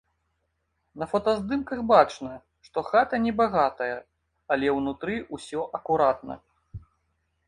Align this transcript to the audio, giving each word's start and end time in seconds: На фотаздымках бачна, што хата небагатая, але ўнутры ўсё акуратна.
На 0.99 1.05
фотаздымках 1.11 1.79
бачна, 1.91 2.31
што 2.67 2.83
хата 2.87 3.19
небагатая, 3.25 3.93
але 4.55 4.67
ўнутры 4.79 5.15
ўсё 5.37 5.61
акуратна. 5.81 6.39